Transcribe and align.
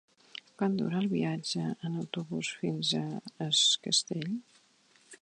Quant 0.61 0.77
dura 0.79 1.01
el 1.03 1.09
viatge 1.11 1.67
en 1.89 1.99
autobús 2.05 2.51
fins 2.65 2.97
a 3.01 3.05
Es 3.49 3.65
Castell? 3.89 4.29